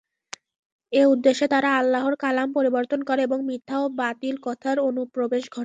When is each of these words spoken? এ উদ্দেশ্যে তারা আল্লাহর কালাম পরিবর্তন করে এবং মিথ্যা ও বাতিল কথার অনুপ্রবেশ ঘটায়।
এ 0.93 1.01
উদ্দেশ্যে 1.13 1.45
তারা 1.47 1.69
আল্লাহর 1.79 2.15
কালাম 2.23 2.47
পরিবর্তন 2.53 2.99
করে 3.03 3.21
এবং 3.23 3.39
মিথ্যা 3.49 3.77
ও 3.79 3.87
বাতিল 3.99 4.35
কথার 4.43 4.77
অনুপ্রবেশ 4.81 5.43
ঘটায়। 5.45 5.59